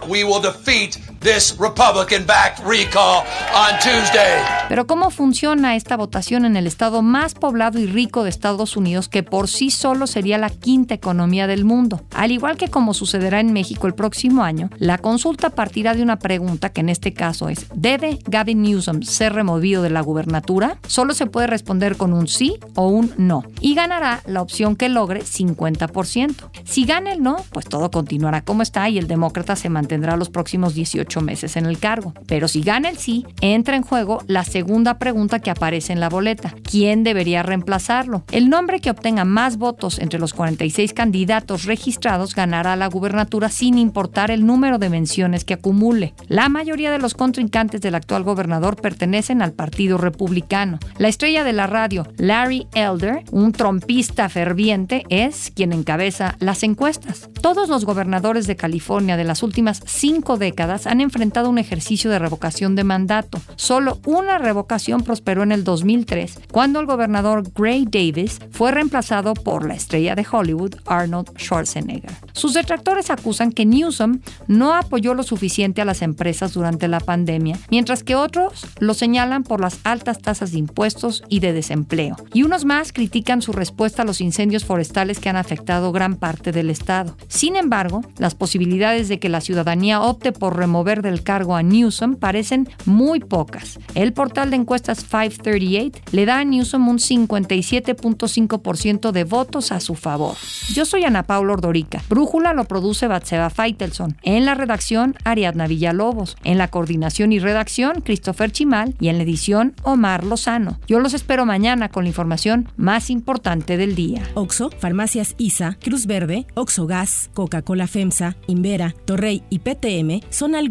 Pero 4.69 4.87
¿cómo 4.87 5.09
funciona 5.09 5.75
esta 5.75 5.97
votación 5.97 6.45
en 6.45 6.55
el 6.55 6.65
estado 6.65 7.01
más 7.01 7.33
poblado 7.33 7.77
y 7.77 7.87
rico 7.87 8.23
de 8.23 8.29
Estados 8.29 8.77
Unidos 8.77 9.09
que 9.09 9.21
por 9.21 9.49
sí 9.49 9.69
solo 9.69 10.07
sería 10.07 10.37
la 10.37 10.49
quinta 10.49 10.93
economía 10.93 11.45
del 11.45 11.65
mundo? 11.65 12.01
Al 12.15 12.31
igual 12.31 12.55
que 12.55 12.69
como 12.69 12.93
sucederá 12.93 13.41
en 13.41 13.51
México 13.51 13.87
el 13.87 13.95
próximo 13.95 14.43
año, 14.43 14.69
la 14.77 14.97
consulta 14.97 15.49
partirá 15.49 15.93
de 15.93 16.03
una 16.03 16.19
pregunta 16.19 16.69
que 16.69 16.81
en 16.81 16.89
este 16.89 17.13
caso 17.13 17.49
es 17.49 17.65
¿debe 17.73 18.19
Gavin 18.25 18.61
Newsom 18.61 19.01
ser 19.01 19.33
removido 19.33 19.81
de 19.81 19.89
la 19.89 20.01
gubernatura? 20.01 20.77
Solo 20.87 21.13
se 21.13 21.25
puede 21.25 21.47
responder 21.47 21.97
con 21.97 22.13
un 22.13 22.29
sí 22.29 22.59
o 22.75 22.87
un 22.87 23.13
no 23.17 23.43
y 23.59 23.75
ganará 23.75 24.21
la 24.25 24.41
opción 24.41 24.77
que 24.77 24.87
logre 24.87 25.23
50%. 25.23 26.49
Si 26.63 26.85
gana 26.85 27.11
el 27.11 27.21
no, 27.21 27.43
pues 27.51 27.65
todo 27.65 27.91
continuará 27.91 28.41
como 28.41 28.61
está 28.61 28.87
y 28.87 28.97
el 28.97 29.07
demócrata 29.07 29.57
se 29.57 29.69
mantendrá 29.69 30.15
los 30.15 30.29
próximos 30.29 30.75
18 30.75 31.08
meses 31.17 31.57
en 31.57 31.65
el 31.65 31.79
cargo. 31.79 32.13
Pero 32.27 32.47
si 32.47 32.61
gana 32.61 32.89
el 32.89 32.97
sí, 32.97 33.25
entra 33.41 33.75
en 33.75 33.83
juego 33.83 34.23
la 34.27 34.43
segunda 34.43 34.99
pregunta 34.99 35.39
que 35.39 35.49
aparece 35.49 35.91
en 35.91 35.99
la 35.99 36.09
boleta. 36.09 36.53
¿Quién 36.63 37.03
debería 37.03 37.43
reemplazarlo? 37.43 38.23
El 38.31 38.49
nombre 38.49 38.79
que 38.79 38.91
obtenga 38.91 39.25
más 39.25 39.57
votos 39.57 39.99
entre 39.99 40.19
los 40.19 40.33
46 40.33 40.93
candidatos 40.93 41.65
registrados 41.65 42.35
ganará 42.35 42.75
la 42.75 42.87
gubernatura 42.87 43.49
sin 43.49 43.77
importar 43.77 44.31
el 44.31 44.45
número 44.45 44.77
de 44.77 44.89
menciones 44.89 45.43
que 45.43 45.55
acumule. 45.55 46.13
La 46.27 46.49
mayoría 46.49 46.91
de 46.91 46.99
los 46.99 47.13
contrincantes 47.13 47.81
del 47.81 47.95
actual 47.95 48.23
gobernador 48.23 48.75
pertenecen 48.79 49.41
al 49.41 49.53
Partido 49.53 49.97
Republicano. 49.97 50.79
La 50.97 51.07
estrella 51.07 51.43
de 51.43 51.53
la 51.53 51.67
radio, 51.67 52.07
Larry 52.17 52.67
Elder, 52.73 53.23
un 53.31 53.51
trompista 53.51 54.29
ferviente, 54.29 55.03
es 55.09 55.51
quien 55.55 55.73
encabeza 55.73 56.35
las 56.39 56.63
encuestas. 56.63 57.29
Todos 57.41 57.69
los 57.69 57.85
gobernadores 57.85 58.47
de 58.47 58.55
California 58.55 59.17
de 59.17 59.23
las 59.23 59.43
últimas 59.43 59.81
cinco 59.85 60.37
décadas 60.37 60.87
han 60.87 60.98
enfrentado 61.01 61.49
un 61.49 61.57
ejercicio 61.57 62.09
de 62.09 62.19
revocación 62.19 62.75
de 62.75 62.83
mandato. 62.83 63.39
Solo 63.55 63.99
una 64.05 64.37
revocación 64.37 65.01
prosperó 65.01 65.43
en 65.43 65.51
el 65.51 65.63
2003, 65.63 66.39
cuando 66.51 66.79
el 66.79 66.85
gobernador 66.85 67.43
Gray 67.55 67.85
Davis 67.85 68.39
fue 68.51 68.71
reemplazado 68.71 69.33
por 69.33 69.67
la 69.67 69.75
estrella 69.75 70.15
de 70.15 70.25
Hollywood, 70.29 70.75
Arnold 70.85 71.29
Schwarzenegger. 71.37 72.11
Sus 72.33 72.53
detractores 72.53 73.09
acusan 73.09 73.51
que 73.51 73.65
Newsom 73.65 74.19
no 74.47 74.73
apoyó 74.73 75.13
lo 75.13 75.23
suficiente 75.23 75.81
a 75.81 75.85
las 75.85 76.01
empresas 76.01 76.53
durante 76.53 76.87
la 76.87 76.99
pandemia, 76.99 77.57
mientras 77.69 78.03
que 78.03 78.15
otros 78.15 78.65
lo 78.79 78.93
señalan 78.93 79.43
por 79.43 79.61
las 79.61 79.79
altas 79.83 80.19
tasas 80.19 80.51
de 80.51 80.59
impuestos 80.59 81.23
y 81.29 81.39
de 81.39 81.53
desempleo. 81.53 82.15
Y 82.33 82.43
unos 82.43 82.65
más 82.65 82.91
critican 82.93 83.41
su 83.41 83.51
respuesta 83.51 84.01
a 84.01 84.05
los 84.05 84.21
incendios 84.21 84.65
forestales 84.65 85.19
que 85.19 85.29
han 85.29 85.35
afectado 85.35 85.91
gran 85.91 86.15
parte 86.15 86.51
del 86.51 86.69
estado. 86.69 87.15
Sin 87.27 87.55
embargo, 87.55 88.01
las 88.17 88.35
posibilidades 88.35 89.09
de 89.09 89.19
que 89.19 89.29
la 89.29 89.41
ciudadanía 89.41 90.01
opte 90.01 90.31
por 90.31 90.57
remover 90.57 90.88
del 90.89 91.23
cargo 91.23 91.55
a 91.55 91.63
Newsom 91.63 92.15
parecen 92.15 92.67
muy 92.85 93.19
pocas. 93.19 93.79
El 93.95 94.13
portal 94.13 94.49
de 94.49 94.57
encuestas 94.57 95.03
538 95.03 96.01
le 96.11 96.25
da 96.25 96.39
a 96.39 96.43
Newsom 96.43 96.87
un 96.87 96.97
57.5% 96.97 99.11
de 99.11 99.23
votos 99.23 99.71
a 99.71 99.79
su 99.79 99.95
favor. 99.95 100.35
Yo 100.73 100.85
soy 100.85 101.05
Ana 101.05 101.23
Paula 101.23 101.53
Ordorica. 101.53 102.01
Brújula 102.09 102.53
lo 102.53 102.65
produce 102.65 103.07
Batseba 103.07 103.49
Feitelson. 103.49 104.17
En 104.23 104.45
la 104.45 104.55
redacción, 104.55 105.15
Ariadna 105.23 105.67
Villalobos. 105.67 106.37
En 106.43 106.57
la 106.57 106.69
coordinación 106.69 107.31
y 107.31 107.39
redacción, 107.39 108.01
Christopher 108.01 108.51
Chimal. 108.51 108.95
Y 108.99 109.09
en 109.09 109.17
la 109.17 109.23
edición, 109.23 109.75
Omar 109.83 110.23
Lozano. 110.23 110.79
Yo 110.87 110.99
los 110.99 111.13
espero 111.13 111.45
mañana 111.45 111.89
con 111.89 112.03
la 112.03 112.09
información 112.09 112.69
más 112.77 113.09
importante 113.09 113.77
del 113.77 113.95
día. 113.95 114.23
Oxo, 114.33 114.69
Farmacias 114.79 115.35
ISA, 115.37 115.77
Cruz 115.81 116.05
Verde, 116.05 116.47
Oxo 116.55 116.87
Gas, 116.87 117.29
Coca-Cola 117.33 117.87
FEMSA, 117.87 118.35
Invera, 118.47 118.95
Torrey 119.05 119.43
y 119.49 119.59
PTM 119.59 120.21
son 120.29 120.55